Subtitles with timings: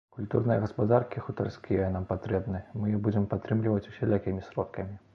[0.17, 5.03] Культурныя гаспадаркі хутарскія нам патрэбны, мы іх будзем падтрымліваць усялякімі сродкамі!